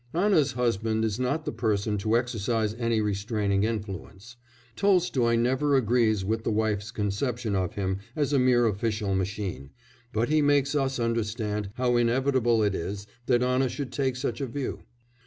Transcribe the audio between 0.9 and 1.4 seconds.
is